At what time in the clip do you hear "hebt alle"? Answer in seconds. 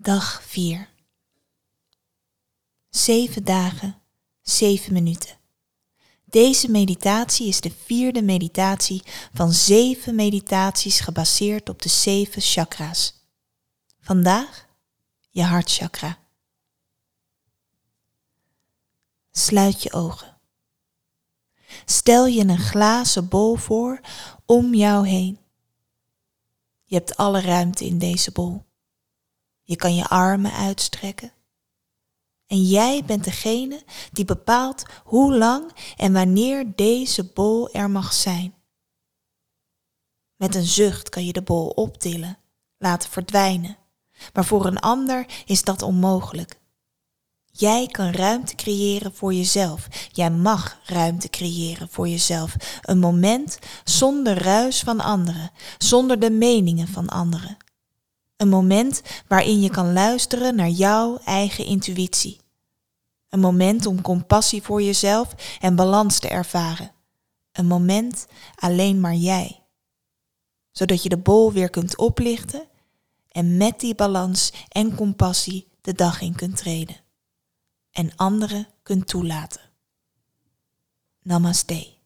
26.94-27.40